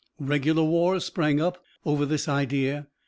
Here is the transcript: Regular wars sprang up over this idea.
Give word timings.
Regular 0.19 0.63
wars 0.63 1.05
sprang 1.05 1.39
up 1.39 1.63
over 1.85 2.07
this 2.07 2.27
idea. 2.27 2.87